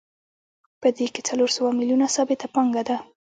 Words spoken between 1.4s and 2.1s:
سوه میلیونه